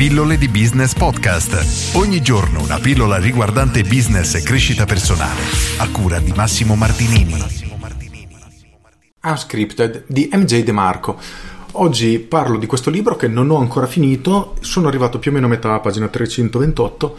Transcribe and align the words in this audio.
Pillole 0.00 0.38
di 0.38 0.48
Business 0.48 0.94
Podcast. 0.94 1.94
Ogni 1.94 2.22
giorno 2.22 2.62
una 2.62 2.78
pillola 2.78 3.18
riguardante 3.18 3.82
business 3.82 4.34
e 4.34 4.42
crescita 4.42 4.86
personale. 4.86 5.42
A 5.76 5.90
cura 5.90 6.18
di 6.20 6.32
Massimo 6.32 6.74
Martinini. 6.74 7.34
Unscripted 9.22 10.04
di 10.06 10.30
MJ 10.32 10.64
De 10.64 10.72
Marco. 10.72 11.20
Oggi 11.72 12.18
parlo 12.18 12.56
di 12.56 12.64
questo 12.64 12.88
libro 12.88 13.14
che 13.14 13.28
non 13.28 13.50
ho 13.50 13.58
ancora 13.58 13.86
finito, 13.86 14.56
sono 14.60 14.88
arrivato 14.88 15.18
più 15.18 15.32
o 15.32 15.34
meno 15.34 15.44
a 15.44 15.50
metà, 15.50 15.78
pagina 15.80 16.08
328 16.08 17.18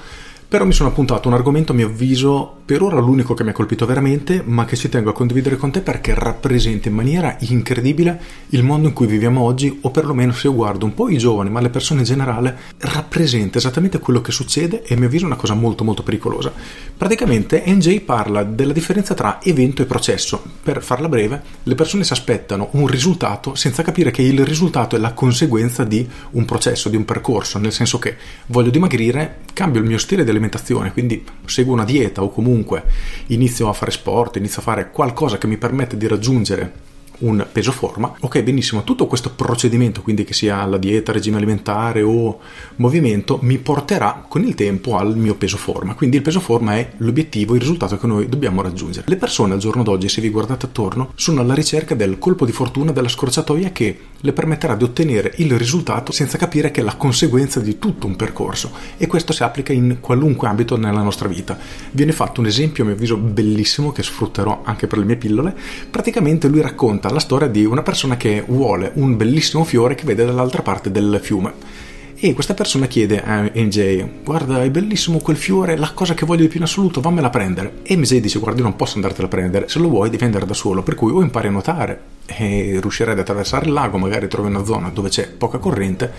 però 0.52 0.66
mi 0.66 0.74
sono 0.74 0.90
appuntato 0.90 1.30
un 1.30 1.34
argomento 1.34 1.72
a 1.72 1.76
mio 1.76 1.88
avviso 1.88 2.58
per 2.66 2.82
ora 2.82 3.00
l'unico 3.00 3.34
che 3.34 3.46
mi 3.46 3.52
ha 3.52 3.54
colpito 3.54 3.86
veramente, 3.86 4.44
ma 4.46 4.66
che 4.66 4.76
ci 4.76 4.90
tengo 4.90 5.10
a 5.10 5.14
condividere 5.14 5.56
con 5.56 5.72
te 5.72 5.80
perché 5.80 6.14
rappresenta 6.14 6.90
in 6.90 6.94
maniera 6.94 7.38
incredibile 7.40 8.22
il 8.50 8.62
mondo 8.62 8.90
in 8.90 8.94
cui 8.94 9.08
viviamo 9.08 9.40
oggi, 9.42 9.80
o 9.84 9.92
perlomeno 9.92 10.34
se 10.34 10.48
io 10.48 10.54
guardo 10.54 10.84
un 10.84 10.94
po' 10.94 11.08
i 11.08 11.18
giovani, 11.18 11.50
ma 11.50 11.62
le 11.62 11.70
persone 11.70 12.02
in 12.02 12.06
generale, 12.06 12.58
rappresenta 12.80 13.60
esattamente 13.60 14.00
quello 14.00 14.20
che 14.20 14.34
succede 14.34 14.84
e 14.84 14.94
a 14.94 14.98
mio 14.98 15.08
avviso 15.08 15.24
è 15.24 15.28
una 15.28 15.38
cosa 15.38 15.54
molto 15.54 15.86
molto 15.86 16.04
pericolosa. 16.04 16.52
Praticamente 16.98 17.64
NJ 17.66 18.02
parla 18.02 18.44
della 18.44 18.74
differenza 18.74 19.14
tra 19.14 19.40
evento 19.42 19.82
e 19.82 19.86
processo. 19.86 20.42
Per 20.62 20.84
farla 20.84 21.08
breve, 21.08 21.42
le 21.64 21.76
persone 21.76 22.04
si 22.04 22.12
aspettano 22.12 22.68
un 22.72 22.88
risultato 22.88 23.56
senza 23.56 23.84
capire 23.84 24.12
che 24.12 24.22
il 24.22 24.46
risultato 24.46 24.98
è 24.98 25.00
la 25.00 25.14
conseguenza 25.14 25.86
di 25.86 26.06
un 26.32 26.44
processo, 26.44 26.90
di 26.90 26.98
un 26.98 27.06
percorso, 27.06 27.58
nel 27.58 27.72
senso 27.72 28.00
che 28.00 28.18
voglio 28.48 28.70
dimagrire, 28.70 29.40
cambio 29.54 29.80
il 29.80 29.88
mio 29.88 29.98
stile 29.98 30.26
di 30.26 30.40
alimentazione, 30.42 30.92
quindi 30.92 31.24
seguo 31.46 31.74
una 31.74 31.86
dieta 31.86 32.24
o 32.24 32.30
comunque 32.30 32.84
inizio 33.28 33.70
a 33.70 33.74
fare 33.74 33.92
sport, 33.92 34.38
inizio 34.38 34.60
a 34.60 34.64
fare 34.64 34.92
qualcosa 34.92 35.38
che 35.38 35.48
mi 35.48 35.58
permette 35.58 35.96
di 35.96 36.08
raggiungere 36.08 36.90
un 37.22 37.46
peso 37.52 37.72
forma, 37.72 38.14
ok 38.20 38.42
benissimo, 38.44 38.84
tutto 38.84 39.08
questo 39.08 39.32
procedimento, 39.32 40.02
quindi 40.02 40.24
che 40.24 40.34
sia 40.34 40.66
la 40.66 40.78
dieta, 40.78 41.12
regime 41.12 41.38
alimentare 41.38 42.02
o 42.02 42.40
movimento, 42.78 43.40
mi 43.42 43.58
porterà 43.58 44.26
con 44.28 44.44
il 44.44 44.56
tempo 44.56 44.98
al 44.98 45.16
mio 45.18 45.36
peso 45.36 45.58
forma, 45.58 45.96
quindi 45.96 46.18
il 46.18 46.22
peso 46.22 46.40
forma 46.40 46.76
è 46.76 46.92
l'obiettivo, 46.98 47.56
il 47.56 47.62
risultato 47.62 47.98
che 47.98 48.08
noi 48.08 48.28
dobbiamo 48.30 48.62
raggiungere. 48.62 49.06
Le 49.08 49.18
persone 49.18 49.54
al 49.54 49.60
giorno 49.60 49.84
d'oggi, 49.84 50.10
se 50.10 50.22
vi 50.22 50.30
guardate 50.30 50.66
attorno, 50.66 51.12
sono 51.16 51.42
alla 51.42 51.54
ricerca 51.54 51.96
del 51.96 52.18
colpo 52.18 52.46
di 52.46 52.52
fortuna 52.52 52.92
della 52.92 53.08
scorciatoia 53.08 53.72
che 53.72 54.00
le 54.22 54.34
permetterà 54.34 54.76
di 54.76 54.84
ottenere 54.84 55.34
il 55.38 55.58
risultato 55.58 56.12
senza 56.12 56.38
capire 56.38 56.72
che 56.72 56.82
è 56.82 56.84
la 56.84 56.96
conseguenza 56.96 57.60
di 57.60 57.80
tutto 57.80 58.08
un 58.08 58.16
percorso 58.16 58.72
e 58.98 59.08
questo 59.08 59.34
si 59.34 59.44
applica 59.44 59.74
in 59.74 59.98
qualunque 60.00 60.48
ambito 60.48 60.78
nella 60.78 61.02
nostra 61.02 61.28
vita. 61.28 61.58
Viene 61.92 62.12
fatto 62.12 62.40
un 62.40 62.48
esempio 62.48 62.84
a 62.84 62.86
mio 62.88 62.96
avviso 62.96 63.18
bellissimo 63.18 63.92
che 63.92 64.04
sfrutterò 64.04 64.62
anche 64.64 64.88
per 64.88 65.00
le 65.00 65.06
mie 65.06 65.16
pillole, 65.16 65.56
praticamente 65.90 66.48
lui 66.48 66.62
racconta 66.62 67.11
la 67.12 67.20
storia 67.20 67.48
di 67.48 67.66
una 67.66 67.84
persona 67.84 68.18
che 68.18 68.44
vuole 68.48 68.92
un 68.96 69.18
bellissimo 69.18 69.64
fiore 69.64 69.96
che 69.96 70.06
vede 70.06 70.26
dall'altra 70.26 70.62
parte 70.62 70.92
del 70.92 71.20
fiume. 71.22 71.54
E 72.16 72.34
questa 72.34 72.54
persona 72.54 72.88
chiede 72.88 73.24
a 73.24 73.42
MJ: 73.42 74.06
Guarda, 74.24 74.64
è 74.64 74.70
bellissimo 74.70 75.20
quel 75.20 75.38
fiore, 75.38 75.76
la 75.78 75.92
cosa 75.94 76.14
che 76.14 76.26
voglio 76.26 76.42
di 76.42 76.48
più 76.48 76.60
in 76.60 76.66
assoluto, 76.66 77.02
vammela 77.02 77.28
a 77.28 77.32
prendere. 77.32 77.80
E 77.84 77.98
MJ 77.98 78.20
dice: 78.20 78.40
Guarda, 78.40 78.60
io 78.60 78.66
non 78.66 78.76
posso 78.76 78.96
andartela 78.96 79.26
a 79.26 79.30
prendere, 79.30 79.68
se 79.68 79.80
lo 79.80 79.90
vuoi 79.90 80.10
devi 80.10 80.24
andare 80.24 80.46
da 80.46 80.54
solo, 80.54 80.84
per 80.84 80.96
cui 80.96 81.12
o 81.12 81.22
impari 81.22 81.48
a 81.48 81.52
nuotare 81.52 82.02
e 82.38 82.80
riuscirai 82.82 83.14
ad 83.14 83.20
attraversare 83.20 83.66
il 83.66 83.74
lago, 83.74 83.98
magari 83.98 84.28
trovi 84.28 84.50
una 84.50 84.64
zona 84.64 84.90
dove 84.90 85.10
c'è 85.10 85.28
poca 85.28 85.58
corrente 85.58 86.12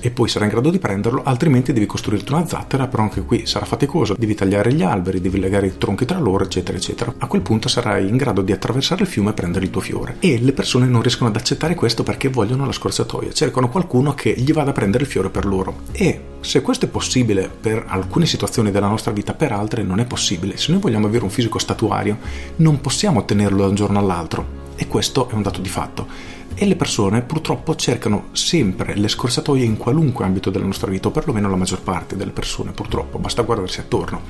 e 0.00 0.10
poi 0.10 0.28
sarai 0.28 0.48
in 0.48 0.54
grado 0.54 0.70
di 0.70 0.78
prenderlo, 0.78 1.22
altrimenti 1.24 1.72
devi 1.72 1.86
costruirti 1.86 2.32
una 2.32 2.46
zattera, 2.46 2.86
però 2.86 3.02
anche 3.02 3.22
qui 3.22 3.46
sarà 3.46 3.66
faticoso, 3.66 4.14
devi 4.16 4.34
tagliare 4.34 4.72
gli 4.72 4.82
alberi, 4.82 5.20
devi 5.20 5.38
legare 5.38 5.66
i 5.66 5.78
tronchi 5.78 6.04
tra 6.04 6.18
loro, 6.18 6.44
eccetera, 6.44 6.76
eccetera. 6.76 7.12
A 7.18 7.26
quel 7.26 7.42
punto 7.42 7.68
sarai 7.68 8.08
in 8.08 8.16
grado 8.16 8.42
di 8.42 8.52
attraversare 8.52 9.02
il 9.02 9.08
fiume 9.08 9.30
e 9.30 9.34
prendere 9.34 9.64
il 9.64 9.70
tuo 9.70 9.80
fiore. 9.80 10.16
E 10.20 10.38
le 10.40 10.52
persone 10.52 10.86
non 10.86 11.02
riescono 11.02 11.28
ad 11.28 11.36
accettare 11.36 11.74
questo 11.74 12.02
perché 12.02 12.28
vogliono 12.28 12.64
la 12.64 12.72
scorciatoia, 12.72 13.32
cercano 13.32 13.68
qualcuno 13.68 14.14
che 14.14 14.34
gli 14.36 14.52
vada 14.52 14.70
a 14.70 14.74
prendere 14.74 15.04
il 15.04 15.10
fiore 15.10 15.30
per 15.30 15.44
loro. 15.44 15.80
E 15.92 16.20
se 16.40 16.62
questo 16.62 16.86
è 16.86 16.88
possibile 16.88 17.48
per 17.48 17.84
alcune 17.86 18.26
situazioni 18.26 18.70
della 18.70 18.88
nostra 18.88 19.12
vita, 19.12 19.34
per 19.34 19.52
altre 19.52 19.82
non 19.82 20.00
è 20.00 20.04
possibile. 20.04 20.56
Se 20.56 20.72
noi 20.72 20.80
vogliamo 20.80 21.06
avere 21.06 21.24
un 21.24 21.30
fisico 21.30 21.58
statuario, 21.58 22.18
non 22.56 22.80
possiamo 22.80 23.20
ottenerlo 23.20 23.62
da 23.62 23.68
un 23.68 23.74
giorno 23.74 23.98
all'altro 23.98 24.61
e 24.76 24.86
questo 24.86 25.28
è 25.28 25.34
un 25.34 25.42
dato 25.42 25.60
di 25.60 25.68
fatto. 25.68 26.06
E 26.54 26.66
le 26.66 26.76
persone 26.76 27.22
purtroppo 27.22 27.74
cercano 27.76 28.28
sempre 28.32 28.94
le 28.94 29.08
scorsatoie 29.08 29.64
in 29.64 29.76
qualunque 29.76 30.24
ambito 30.24 30.50
della 30.50 30.66
nostra 30.66 30.90
vita, 30.90 31.08
o 31.08 31.10
perlomeno 31.10 31.48
la 31.48 31.56
maggior 31.56 31.82
parte 31.82 32.16
delle 32.16 32.30
persone 32.30 32.72
purtroppo, 32.72 33.18
basta 33.18 33.42
guardarsi 33.42 33.80
attorno. 33.80 34.20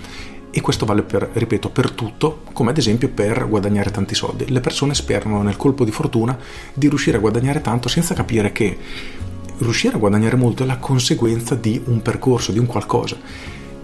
E 0.50 0.60
questo 0.60 0.84
vale 0.84 1.02
per, 1.02 1.30
ripeto, 1.32 1.70
per 1.70 1.90
tutto, 1.90 2.42
come 2.52 2.70
ad 2.70 2.78
esempio 2.78 3.08
per 3.08 3.48
guadagnare 3.48 3.90
tanti 3.90 4.14
soldi. 4.14 4.50
Le 4.50 4.60
persone 4.60 4.94
sperano 4.94 5.42
nel 5.42 5.56
colpo 5.56 5.84
di 5.84 5.90
fortuna 5.90 6.38
di 6.74 6.88
riuscire 6.88 7.16
a 7.16 7.20
guadagnare 7.20 7.60
tanto 7.60 7.88
senza 7.88 8.14
capire 8.14 8.52
che 8.52 8.78
riuscire 9.58 9.94
a 9.96 9.98
guadagnare 9.98 10.36
molto 10.36 10.62
è 10.62 10.66
la 10.66 10.76
conseguenza 10.76 11.54
di 11.54 11.80
un 11.86 12.02
percorso, 12.02 12.52
di 12.52 12.58
un 12.58 12.66
qualcosa 12.66 13.16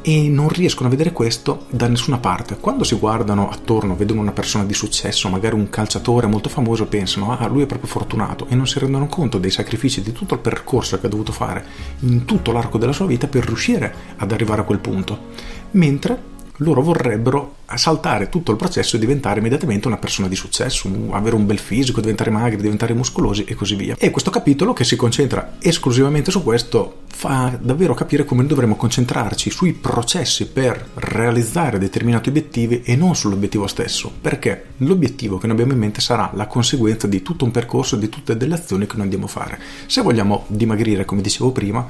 e 0.09 0.27
non 0.31 0.49
riescono 0.49 0.89
a 0.89 0.91
vedere 0.91 1.13
questo 1.13 1.67
da 1.69 1.87
nessuna 1.87 2.17
parte. 2.17 2.57
Quando 2.57 2.83
si 2.83 2.95
guardano 2.97 3.51
attorno, 3.51 3.95
vedono 3.95 4.23
una 4.23 4.33
persona 4.33 4.65
di 4.65 4.73
successo, 4.73 5.29
magari 5.29 5.55
un 5.55 5.69
calciatore 5.69 6.27
molto 6.27 6.49
famoso, 6.49 6.87
pensano 6.87 7.37
ah 7.37 7.47
lui 7.47 7.65
è 7.65 7.67
proprio 7.67 7.91
fortunato 7.91 8.47
e 8.49 8.55
non 8.55 8.67
si 8.67 8.79
rendono 8.79 9.07
conto 9.07 9.37
dei 9.37 9.51
sacrifici 9.51 10.01
di 10.01 10.13
tutto 10.13 10.33
il 10.33 10.41
percorso 10.41 10.99
che 10.99 11.05
ha 11.05 11.11
dovuto 11.11 11.33
fare 11.33 11.63
in 12.01 12.25
tutto 12.25 12.53
l'arco 12.53 12.79
della 12.79 12.93
sua 12.93 13.05
vita 13.05 13.27
per 13.27 13.45
riuscire 13.45 13.95
ad 14.17 14.33
arrivare 14.33 14.63
a 14.63 14.65
quel 14.65 14.79
punto. 14.79 15.27
Mentre 15.73 16.37
loro 16.59 16.83
vorrebbero 16.83 17.57
saltare 17.75 18.29
tutto 18.29 18.51
il 18.51 18.57
processo 18.57 18.97
e 18.97 18.99
diventare 18.99 19.41
immediatamente 19.41 19.87
una 19.87 19.99
persona 19.99 20.29
di 20.29 20.37
successo, 20.37 20.91
avere 21.11 21.37
un 21.37 21.47
bel 21.47 21.59
fisico, 21.59 22.01
diventare 22.01 22.31
magri, 22.31 22.61
diventare 22.61 22.95
muscolosi 22.95 23.45
e 23.45 23.55
così 23.55 23.75
via. 23.75 23.97
E 23.99 24.11
questo 24.11 24.31
capitolo 24.31 24.73
che 24.73 24.85
si 24.85 24.97
concentra 24.97 25.57
esclusivamente 25.61 26.31
su 26.31 26.43
questo 26.43 27.03
fa 27.07 27.59
davvero 27.61 27.95
capire 27.95 28.25
come 28.25 28.47
dovremmo 28.47 28.77
concentrarci 28.77 29.51
sui 29.51 29.73
processi 29.73 30.47
per 30.47 30.91
realizzare 30.95 31.79
determinati 31.79 32.29
obiettivi 32.29 32.83
e 32.83 32.97
non 32.97 33.15
sull'obiettivo 33.15 33.67
stesso, 33.67 34.13
perché 34.21 34.67
l'obiettivo 34.79 35.37
che 35.37 35.47
noi 35.47 35.57
abbiamo 35.57 35.73
in 35.73 35.81
mente 35.81 36.01
sarà 36.01 36.31
la 36.35 36.47
conseguenza 36.47 37.07
di 37.07 37.23
tutto 37.23 37.45
un 37.45 37.51
percorso, 37.51 37.97
di 37.97 38.09
tutte 38.09 38.37
delle 38.37 38.55
azioni 38.55 38.87
che 38.87 38.95
noi 38.95 39.03
andiamo 39.03 39.27
a 39.27 39.29
fare. 39.29 39.61
Se 39.87 40.01
vogliamo 40.01 40.45
dimagrire, 40.49 41.05
come 41.05 41.21
dicevo 41.21 41.51
prima, 41.51 41.87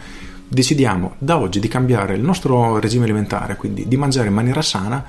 decidiamo 0.48 1.14
da 1.18 1.38
oggi 1.38 1.60
di 1.60 1.68
cambiare 1.68 2.14
il 2.14 2.22
nostro 2.22 2.78
regime 2.78 3.04
alimentare, 3.04 3.56
quindi 3.56 3.86
di 3.86 3.96
mangiare 3.96 4.28
in 4.28 4.34
maniera 4.34 4.62
sana, 4.62 5.04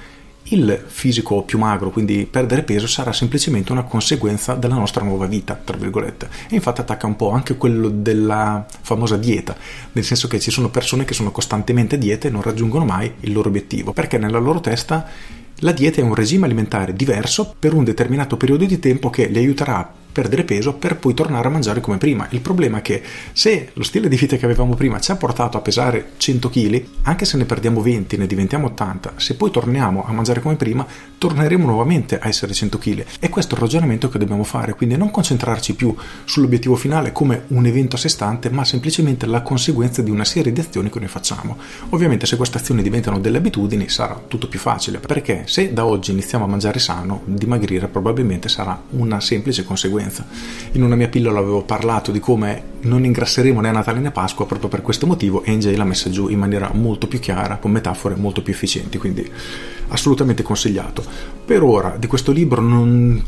il 0.52 0.84
fisico 0.88 1.44
più 1.44 1.60
magro, 1.60 1.92
quindi 1.92 2.28
perdere 2.30 2.64
peso, 2.64 2.88
sarà 2.88 3.14
semplicemente 3.14 3.72
una 3.72 3.84
conseguenza 3.84 4.56
della 4.56 4.76
nostra 4.76 5.04
nuova 5.04 5.28
vita, 5.28 5.60
tra 5.64 5.78
virgolette. 5.78 6.28
E 6.50 6.56
infatti 6.56 6.82
attacca 6.82 7.08
un 7.08 7.16
po' 7.16 7.32
anche 7.32 7.56
quello 7.56 7.90
della 7.90 8.66
famosa 8.82 9.18
dieta, 9.18 9.56
nel 9.92 10.04
senso 10.04 10.28
che 10.28 10.40
ci 10.40 10.52
sono 10.52 10.70
persone 10.70 11.06
che 11.06 11.14
sono 11.14 11.32
costantemente 11.32 11.96
a 11.96 12.00
dieta 12.00 12.28
e 12.28 12.32
non 12.32 12.42
raggiungono 12.42 12.86
mai 12.86 13.12
il 13.22 13.32
loro 13.32 13.50
obiettivo, 13.50 13.94
perché 13.94 14.18
nella 14.18 14.40
loro 14.40 14.60
testa 14.60 15.08
la 15.60 15.72
dieta 15.72 16.02
è 16.02 16.04
un 16.04 16.16
regime 16.16 16.46
alimentare 16.46 16.94
diverso 16.94 17.54
per 17.58 17.74
un 17.74 17.84
determinato 17.84 18.38
periodo 18.38 18.66
di 18.66 18.80
tempo 18.80 19.10
che 19.10 19.28
li 19.28 19.38
aiuterà 19.38 19.99
perdere 20.12 20.44
peso 20.44 20.74
per 20.74 20.98
poi 20.98 21.14
tornare 21.14 21.48
a 21.48 21.52
mangiare 21.52 21.82
come 21.82 21.98
prima. 21.98 22.28
Il 22.32 22.42
problema 22.42 22.80
è 22.80 22.82
che 22.82 23.02
se 23.32 23.70
lo 23.74 23.84
stile 23.84 24.10
di 24.10 24.16
vita 24.16 24.38
che 24.38 24.46
avevamo 24.46 24.76
prima 24.76 25.00
ci 25.00 25.12
ha 25.12 25.16
portato 25.16 25.58
a 25.58 25.62
pesare 25.62 26.12
100 26.18 26.50
kg, 26.50 26.86
anche 27.04 27.26
se 27.26 27.38
ne 27.38 27.46
perdiamo 27.46 27.82
20, 27.82 28.18
ne 28.18 28.28
diventiamo 28.28 28.68
80, 28.68 29.14
se 29.18 29.36
poi 29.36 29.52
torniamo 29.52 30.06
a 30.06 30.12
mangiare 30.12 30.42
come 30.42 30.56
prima, 30.56 30.86
torneremo 31.18 31.66
nuovamente 31.66 32.20
a 32.20 32.28
essere 32.28 32.54
100 32.54 32.78
kg. 32.78 33.06
E 33.20 33.30
questo 33.30 33.54
è 33.54 33.58
il 33.58 33.64
ragionamento 33.64 34.10
che 34.10 34.18
dobbiamo 34.18 34.44
fare, 34.44 34.74
quindi 34.74 34.98
non 34.98 35.12
concentrarci 35.12 35.76
più 35.76 35.96
sull'obiettivo 36.26 36.76
finale 36.76 37.12
come 37.12 37.44
un 37.48 37.66
evento 37.66 37.96
a 37.96 38.00
sé 38.00 38.10
stante, 38.10 38.50
ma 38.50 38.66
semplicemente 38.66 39.26
la 39.26 39.42
conseguenza 39.42 40.02
di 40.02 40.10
una 40.10 40.26
serie 40.26 40.52
di 40.52 40.60
azioni 40.60 40.90
che 40.90 41.00
noi 41.00 41.08
facciamo. 41.08 41.58
Ovviamente 41.90 42.26
se 42.26 42.36
queste 42.36 42.58
azioni 42.58 42.82
diventano 42.82 43.20
delle 43.20 43.38
abitudini 43.38 43.90
sarà 43.90 44.20
tutto 44.28 44.48
più 44.48 44.60
facile, 44.60 45.00
perché 45.00 45.44
se 45.46 45.72
da 45.74 45.86
oggi 45.86 46.12
iniziamo 46.12 46.46
a 46.46 46.48
mangiare 46.48 46.80
sano, 46.80 47.22
dimagrire 47.26 47.88
probabilmente 47.88 48.50
sarà 48.50 48.82
una 48.92 49.20
semplice 49.20 49.64
conseguenza 49.64 49.99
differenza. 50.00 50.26
In 50.74 50.84
una 50.84 50.96
mia 50.96 51.10
pillola 51.10 51.40
avevo 51.40 51.64
parlato 51.64 52.12
di 52.12 52.20
come 52.20 52.78
non 52.82 53.04
ingrasseremo 53.04 53.60
né 53.60 53.70
a 53.70 53.72
Natale 53.72 54.00
né 54.00 54.08
a 54.08 54.12
Pasqua 54.12 54.46
proprio 54.46 54.70
per 54.70 54.82
questo 54.82 55.06
motivo 55.06 55.44
e 55.44 55.54
NJ 55.54 55.76
l'ha 55.76 55.84
messa 55.84 56.10
giù 56.10 56.30
in 56.30 56.40
maniera 56.40 56.72
molto 56.74 57.08
più 57.08 57.20
chiara, 57.20 57.58
con 57.58 57.72
metafore 57.72 58.16
molto 58.16 58.42
più 58.42 58.54
efficienti, 58.54 58.98
quindi 58.98 59.30
assolutamente 59.90 60.44
consigliato. 60.44 61.04
Per 61.46 61.62
ora 61.64 61.96
di 61.98 62.08
questo 62.08 62.32
libro 62.32 62.62
non, 62.62 63.22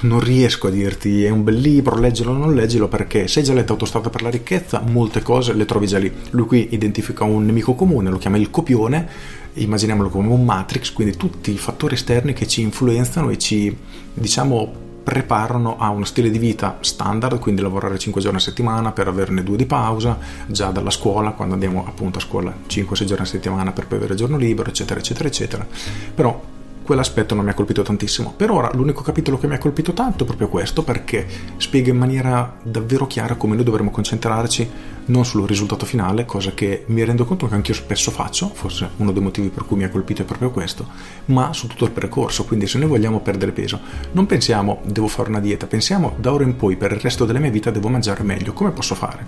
non 0.00 0.20
riesco 0.20 0.68
a 0.68 0.70
dirti 0.70 1.24
è 1.24 1.30
un 1.30 1.44
bel 1.44 1.56
libro, 1.56 1.98
leggilo 1.98 2.30
o 2.30 2.36
non 2.36 2.54
leggilo 2.54 2.88
perché 2.88 3.28
se 3.28 3.40
hai 3.40 3.44
già 3.44 3.52
letto 3.52 3.72
Autostrada 3.72 4.10
per 4.10 4.22
la 4.22 4.30
ricchezza, 4.30 4.80
molte 4.80 5.22
cose 5.22 5.52
le 5.52 5.64
trovi 5.64 5.86
già 5.86 5.98
lì. 5.98 6.10
Lui 6.30 6.46
qui 6.46 6.68
identifica 6.70 7.24
un 7.24 7.44
nemico 7.44 7.74
comune, 7.74 8.10
lo 8.10 8.18
chiama 8.18 8.38
il 8.38 8.50
copione 8.50 9.42
immaginiamolo 9.56 10.08
come 10.08 10.28
un 10.28 10.44
matrix, 10.44 10.92
quindi 10.92 11.16
tutti 11.16 11.52
i 11.52 11.58
fattori 11.58 11.94
esterni 11.94 12.32
che 12.32 12.48
ci 12.48 12.60
influenzano 12.60 13.30
e 13.30 13.38
ci, 13.38 13.76
diciamo, 14.12 14.84
preparano 15.04 15.76
a 15.78 15.90
uno 15.90 16.04
stile 16.04 16.30
di 16.30 16.38
vita 16.38 16.78
standard, 16.80 17.38
quindi 17.38 17.60
lavorare 17.60 17.98
5 17.98 18.20
giorni 18.20 18.38
a 18.38 18.40
settimana 18.40 18.90
per 18.90 19.06
averne 19.06 19.44
due 19.44 19.56
di 19.56 19.66
pausa, 19.66 20.18
già 20.46 20.70
dalla 20.70 20.90
scuola, 20.90 21.32
quando 21.32 21.54
andiamo 21.54 21.84
appunto 21.86 22.18
a 22.18 22.22
scuola 22.22 22.52
5-6 22.66 23.04
giorni 23.04 23.24
a 23.24 23.26
settimana 23.26 23.72
per 23.72 23.86
poi 23.86 23.98
avere 23.98 24.14
giorno 24.14 24.38
libero, 24.38 24.70
eccetera, 24.70 24.98
eccetera, 24.98 25.28
eccetera. 25.28 25.66
Però 26.14 26.52
quell'aspetto 26.84 27.34
non 27.34 27.44
mi 27.44 27.50
ha 27.50 27.54
colpito 27.54 27.82
tantissimo. 27.82 28.34
Per 28.36 28.50
ora 28.50 28.70
l'unico 28.74 29.02
capitolo 29.02 29.38
che 29.38 29.46
mi 29.46 29.54
ha 29.54 29.58
colpito 29.58 29.92
tanto 29.92 30.22
è 30.22 30.26
proprio 30.26 30.48
questo, 30.48 30.84
perché 30.84 31.26
spiega 31.56 31.90
in 31.90 31.96
maniera 31.96 32.56
davvero 32.62 33.06
chiara 33.06 33.34
come 33.34 33.56
noi 33.56 33.64
dovremmo 33.64 33.90
concentrarci 33.90 34.70
non 35.06 35.24
sul 35.24 35.46
risultato 35.46 35.84
finale, 35.84 36.24
cosa 36.24 36.52
che 36.52 36.84
mi 36.88 37.04
rendo 37.04 37.24
conto 37.24 37.48
che 37.48 37.54
anch'io 37.54 37.74
spesso 37.74 38.10
faccio, 38.10 38.50
forse 38.52 38.90
uno 38.96 39.12
dei 39.12 39.22
motivi 39.22 39.48
per 39.48 39.64
cui 39.64 39.76
mi 39.76 39.84
ha 39.84 39.90
colpito 39.90 40.22
è 40.22 40.24
proprio 40.24 40.50
questo, 40.50 40.86
ma 41.26 41.52
su 41.52 41.66
tutto 41.66 41.84
il 41.84 41.90
percorso, 41.90 42.44
quindi 42.44 42.66
se 42.66 42.78
noi 42.78 42.88
vogliamo 42.88 43.20
perdere 43.20 43.52
peso, 43.52 43.80
non 44.12 44.26
pensiamo 44.26 44.80
devo 44.84 45.08
fare 45.08 45.28
una 45.28 45.40
dieta, 45.40 45.66
pensiamo 45.66 46.14
da 46.18 46.32
ora 46.32 46.44
in 46.44 46.56
poi 46.56 46.76
per 46.76 46.92
il 46.92 47.00
resto 47.00 47.24
della 47.24 47.38
mia 47.38 47.50
vita 47.50 47.70
devo 47.70 47.88
mangiare 47.88 48.22
meglio, 48.22 48.52
come 48.52 48.70
posso 48.70 48.94
fare? 48.94 49.26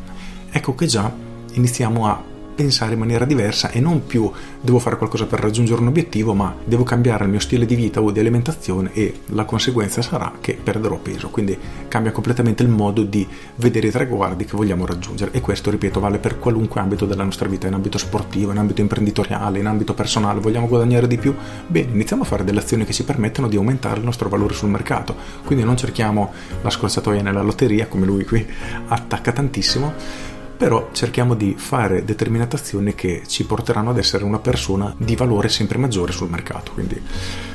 Ecco 0.51 0.75
che 0.75 0.87
già 0.87 1.13
iniziamo 1.53 2.07
a 2.07 2.35
pensare 2.57 2.95
in 2.95 2.99
maniera 2.99 3.27
diversa 3.27 3.71
e 3.71 3.81
non 3.81 4.07
più 4.07 4.33
devo 4.61 4.79
fare 4.79 4.97
qualcosa 4.97 5.27
per 5.27 5.39
raggiungere 5.39 5.81
un 5.83 5.89
obiettivo, 5.89 6.35
ma 6.35 6.57
devo 6.65 6.83
cambiare 6.83 7.25
il 7.25 7.31
mio 7.31 7.39
stile 7.39 7.67
di 7.67 7.77
vita 7.77 8.01
o 8.01 8.11
di 8.11 8.19
alimentazione 8.19 8.91
e 8.95 9.21
la 9.27 9.45
conseguenza 9.45 10.01
sarà 10.03 10.33
che 10.41 10.59
perderò 10.61 10.97
peso. 10.97 11.29
Quindi 11.29 11.57
cambia 11.87 12.11
completamente 12.11 12.63
il 12.63 12.71
modo 12.71 13.03
di 13.03 13.27
vedere 13.57 13.89
i 13.89 13.91
traguardi 13.91 14.47
che 14.47 14.57
vogliamo 14.57 14.87
raggiungere 14.87 15.31
e 15.33 15.41
questo, 15.41 15.71
ripeto, 15.71 16.01
vale 16.01 16.19
per 16.19 16.39
qualunque 16.39 16.81
ambito 16.81 17.05
della 17.05 17.23
nostra 17.23 17.47
vita, 17.47 17.67
in 17.67 17.75
ambito 17.75 17.99
sportivo, 17.99 18.51
in 18.51 18.59
ambito 18.59 18.81
imprenditoriale, 18.81 19.59
in 19.59 19.67
ambito 19.67 19.93
personale. 19.95 20.41
Vogliamo 20.41 20.67
guadagnare 20.67 21.07
di 21.07 21.19
più? 21.19 21.35
Bene, 21.67 21.93
iniziamo 21.93 22.23
a 22.23 22.27
fare 22.27 22.43
delle 22.43 22.61
azioni 22.61 22.87
che 22.87 22.95
ci 22.95 23.05
permettono 23.05 23.49
di 23.49 23.57
aumentare 23.57 23.99
il 23.99 24.05
nostro 24.05 24.31
valore 24.31 24.55
sul 24.55 24.71
mercato. 24.71 25.15
Quindi 25.45 25.65
non 25.65 25.77
cerchiamo 25.77 26.33
la 26.63 26.71
scorciatoia 26.71 27.21
nella 27.21 27.43
lotteria, 27.43 27.87
come 27.87 28.07
lui 28.07 28.25
qui 28.25 28.45
attacca 28.89 29.31
tantissimo 29.31 30.35
però 30.57 30.89
cerchiamo 30.93 31.35
di 31.35 31.55
fare 31.57 32.05
determinate 32.05 32.57
azioni 32.57 32.95
che 32.95 33.23
ci 33.27 33.45
porteranno 33.45 33.91
ad 33.91 33.99
essere 33.99 34.25
una 34.25 34.39
persona 34.39 34.95
di 34.97 35.15
valore 35.17 35.49
sempre 35.49 35.79
maggiore 35.79 36.13
sul 36.13 36.31
mercato. 36.31 36.73
Quindi 36.73 37.01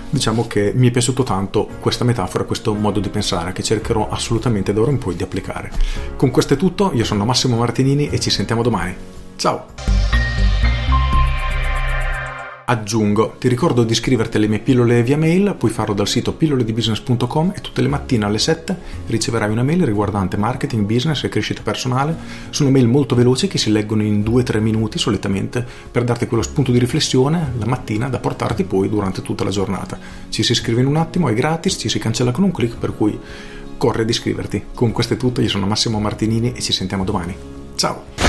diciamo 0.10 0.46
che 0.46 0.74
mi 0.76 0.90
è 0.90 0.92
piaciuto 0.92 1.24
tanto 1.24 1.68
questa 1.80 2.04
metafora, 2.04 2.44
questo 2.44 2.74
modo 2.74 3.00
di 3.00 3.10
pensare 3.10 3.54
che 3.54 3.64
cercherò 3.64 4.10
assolutamente 4.10 4.74
da 4.74 4.82
ora 4.82 4.92
in 4.92 4.98
poi 4.98 5.16
di 5.16 5.24
applicare. 5.24 5.72
Con 6.16 6.32
questo 6.32 6.54
è 6.54 6.58
tutto, 6.58 6.92
io 6.94 7.06
sono 7.06 7.26
Massimo 7.26 7.58
Martinini 7.58 8.10
e 8.10 8.20
ci 8.20 8.30
sentiamo 8.30 8.62
domani. 8.62 8.96
Ciao! 9.36 10.01
Aggiungo, 12.72 13.36
ti 13.38 13.50
ricordo 13.50 13.84
di 13.84 13.92
iscriverti 13.92 14.38
alle 14.38 14.48
mie 14.48 14.60
pillole 14.60 15.04
via 15.04 15.18
mail, 15.18 15.56
puoi 15.58 15.72
farlo 15.72 15.94
dal 15.94 16.08
sito 16.08 16.32
pilloledibusiness.com 16.32 17.52
e 17.54 17.60
tutte 17.60 17.82
le 17.82 17.90
mattine 17.90 18.24
alle 18.24 18.40
7 18.40 18.78
riceverai 19.08 19.52
una 19.52 19.62
mail 19.62 19.84
riguardante 19.84 20.38
marketing, 20.38 20.86
business 20.86 21.22
e 21.26 21.30
crescita 21.30 21.62
personale. 21.64 22.16
Sono 22.50 22.70
mail 22.70 22.88
molto 22.88 23.14
veloci 23.14 23.48
che 23.48 23.58
si 23.58 23.72
leggono 23.72 24.04
in 24.04 24.22
2-3 24.22 24.62
minuti 24.62 24.98
solitamente 24.98 25.66
per 25.92 26.06
darti 26.06 26.28
quello 26.28 26.44
spunto 26.44 26.72
di 26.72 26.80
riflessione 26.80 27.52
la 27.58 27.66
mattina 27.66 28.08
da 28.08 28.20
portarti 28.20 28.64
poi 28.64 28.88
durante 28.88 29.22
tutta 29.22 29.44
la 29.44 29.50
giornata. 29.50 30.00
Ci 30.30 30.42
si 30.42 30.54
iscrive 30.54 30.80
in 30.80 30.88
un 30.88 30.96
attimo, 30.96 31.28
è 31.28 31.34
gratis, 31.34 31.76
ci 31.78 31.90
si 31.90 32.00
cancella 32.00 32.32
con 32.32 32.46
un 32.46 32.52
clic, 32.52 32.78
per 32.78 32.96
cui 32.96 33.20
corre 33.76 34.04
ad 34.04 34.10
iscriverti. 34.10 34.68
Con 34.74 34.94
questo 34.94 35.16
è 35.16 35.18
tutto, 35.18 35.42
io 35.42 35.50
sono 35.50 35.68
Massimo 35.68 36.00
Martinini 36.00 36.54
e 36.54 36.62
ci 36.62 36.72
sentiamo 36.72 37.04
domani. 37.04 37.36
Ciao! 37.76 38.21